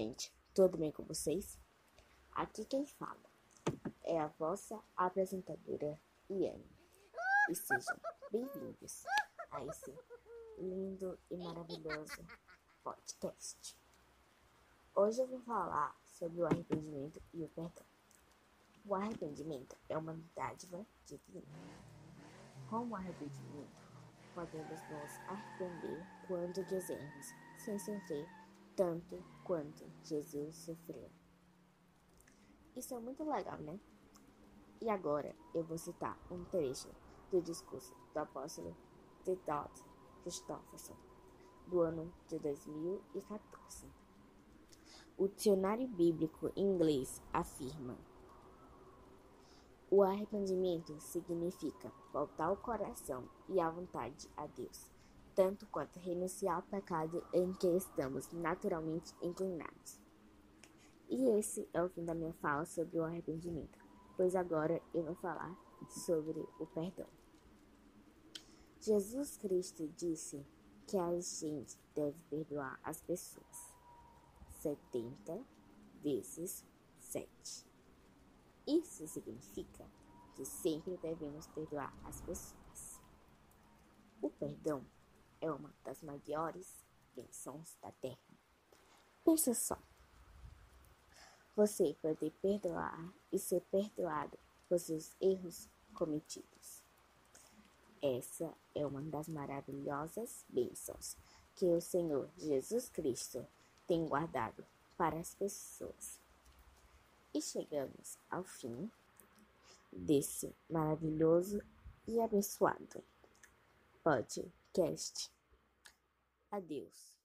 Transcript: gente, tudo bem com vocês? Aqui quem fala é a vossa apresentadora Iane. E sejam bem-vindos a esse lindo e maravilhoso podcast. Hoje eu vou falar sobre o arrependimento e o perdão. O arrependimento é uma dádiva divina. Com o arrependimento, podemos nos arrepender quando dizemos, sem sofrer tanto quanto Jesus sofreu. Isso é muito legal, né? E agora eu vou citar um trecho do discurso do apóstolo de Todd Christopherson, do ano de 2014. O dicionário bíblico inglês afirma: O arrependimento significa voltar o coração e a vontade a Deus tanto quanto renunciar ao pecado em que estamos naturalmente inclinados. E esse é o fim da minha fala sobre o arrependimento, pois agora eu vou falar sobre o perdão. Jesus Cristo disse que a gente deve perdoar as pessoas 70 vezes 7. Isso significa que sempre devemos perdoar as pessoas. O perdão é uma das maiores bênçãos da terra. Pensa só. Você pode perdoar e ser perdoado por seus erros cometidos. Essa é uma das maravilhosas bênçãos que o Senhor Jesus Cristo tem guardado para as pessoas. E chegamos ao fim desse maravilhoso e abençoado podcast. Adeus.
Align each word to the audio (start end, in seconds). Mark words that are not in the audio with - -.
gente, 0.00 0.32
tudo 0.54 0.78
bem 0.78 0.90
com 0.90 1.04
vocês? 1.04 1.58
Aqui 2.32 2.64
quem 2.64 2.86
fala 2.86 3.20
é 4.02 4.18
a 4.18 4.28
vossa 4.28 4.82
apresentadora 4.96 6.00
Iane. 6.30 6.64
E 7.50 7.54
sejam 7.54 7.98
bem-vindos 8.32 9.04
a 9.50 9.62
esse 9.66 9.94
lindo 10.56 11.18
e 11.30 11.36
maravilhoso 11.36 12.26
podcast. 12.82 13.76
Hoje 14.94 15.20
eu 15.20 15.26
vou 15.26 15.40
falar 15.40 15.94
sobre 16.06 16.40
o 16.40 16.46
arrependimento 16.46 17.20
e 17.34 17.44
o 17.44 17.48
perdão. 17.50 17.84
O 18.86 18.94
arrependimento 18.94 19.76
é 19.86 19.98
uma 19.98 20.18
dádiva 20.34 20.86
divina. 21.04 21.44
Com 22.70 22.88
o 22.88 22.96
arrependimento, 22.96 23.86
podemos 24.34 24.80
nos 24.80 25.12
arrepender 25.28 26.02
quando 26.26 26.64
dizemos, 26.64 27.26
sem 27.58 27.78
sofrer 27.78 28.39
tanto 28.80 29.22
quanto 29.44 29.84
Jesus 30.02 30.56
sofreu. 30.56 31.10
Isso 32.74 32.94
é 32.94 32.98
muito 32.98 33.22
legal, 33.22 33.58
né? 33.58 33.78
E 34.80 34.88
agora 34.88 35.36
eu 35.54 35.62
vou 35.62 35.76
citar 35.76 36.18
um 36.30 36.42
trecho 36.46 36.88
do 37.30 37.42
discurso 37.42 37.94
do 38.14 38.16
apóstolo 38.16 38.74
de 39.22 39.36
Todd 39.36 39.70
Christopherson, 40.22 40.96
do 41.66 41.80
ano 41.80 42.10
de 42.26 42.38
2014. 42.38 43.86
O 45.18 45.28
dicionário 45.28 45.86
bíblico 45.86 46.50
inglês 46.56 47.22
afirma: 47.34 47.98
O 49.90 50.02
arrependimento 50.02 50.98
significa 51.00 51.92
voltar 52.14 52.50
o 52.50 52.56
coração 52.56 53.28
e 53.46 53.60
a 53.60 53.68
vontade 53.68 54.26
a 54.38 54.46
Deus 54.46 54.90
tanto 55.40 55.66
quanto 55.68 55.98
renunciar 55.98 56.56
ao 56.56 56.62
pecado 56.62 57.26
em 57.32 57.50
que 57.54 57.66
estamos 57.68 58.30
naturalmente 58.30 59.14
inclinados. 59.22 59.98
E 61.08 61.30
esse 61.38 61.66
é 61.72 61.82
o 61.82 61.88
fim 61.88 62.04
da 62.04 62.14
minha 62.14 62.34
fala 62.34 62.66
sobre 62.66 62.98
o 62.98 63.04
arrependimento, 63.04 63.78
pois 64.18 64.36
agora 64.36 64.82
eu 64.92 65.02
vou 65.02 65.14
falar 65.14 65.58
sobre 65.88 66.46
o 66.58 66.66
perdão. 66.66 67.06
Jesus 68.82 69.38
Cristo 69.38 69.88
disse 69.96 70.46
que 70.86 70.98
a 70.98 71.18
gente 71.18 71.78
deve 71.94 72.18
perdoar 72.28 72.78
as 72.82 73.00
pessoas 73.00 73.74
70 74.60 75.42
vezes 76.02 76.66
7. 76.98 77.66
Isso 78.66 79.08
significa 79.08 79.86
que 80.34 80.44
sempre 80.44 80.98
devemos 80.98 81.46
perdoar 81.46 81.96
as 82.04 82.20
pessoas. 82.20 83.00
O 84.20 84.28
perdão 84.28 84.84
é 85.40 85.50
uma 85.50 85.72
das 85.84 86.02
maiores 86.02 86.84
bênçãos 87.14 87.76
da 87.82 87.90
terra. 87.92 88.18
Pensa 89.24 89.54
só. 89.54 89.78
Você 91.56 91.96
pode 92.00 92.30
perdoar 92.42 93.12
e 93.32 93.38
ser 93.38 93.60
perdoado 93.70 94.38
por 94.68 94.78
seus 94.78 95.14
erros 95.20 95.68
cometidos. 95.94 96.82
Essa 98.02 98.52
é 98.74 98.86
uma 98.86 99.02
das 99.02 99.28
maravilhosas 99.28 100.44
bênçãos 100.48 101.16
que 101.56 101.66
o 101.66 101.80
Senhor 101.80 102.30
Jesus 102.38 102.88
Cristo 102.88 103.46
tem 103.86 104.06
guardado 104.06 104.64
para 104.96 105.18
as 105.18 105.34
pessoas. 105.34 106.18
E 107.34 107.42
chegamos 107.42 108.16
ao 108.30 108.42
fim 108.42 108.90
desse 109.92 110.54
maravilhoso 110.68 111.60
e 112.06 112.20
abençoado 112.20 113.04
podcast. 114.72 115.30
Adeus. 116.52 117.19